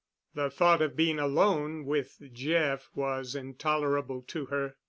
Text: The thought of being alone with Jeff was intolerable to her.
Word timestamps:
The 0.33 0.49
thought 0.49 0.81
of 0.81 0.95
being 0.95 1.19
alone 1.19 1.85
with 1.85 2.19
Jeff 2.33 2.89
was 2.95 3.35
intolerable 3.35 4.23
to 4.29 4.47
her. 4.47 4.75